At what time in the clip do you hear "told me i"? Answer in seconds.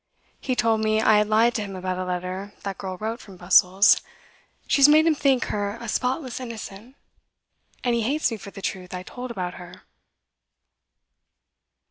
0.55-1.19